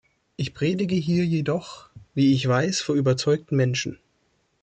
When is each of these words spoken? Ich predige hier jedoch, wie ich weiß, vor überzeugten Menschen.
Ich 0.35 0.55
predige 0.55 0.95
hier 0.95 1.23
jedoch, 1.27 1.91
wie 2.15 2.33
ich 2.33 2.47
weiß, 2.47 2.81
vor 2.81 2.95
überzeugten 2.95 3.55
Menschen. 3.55 3.99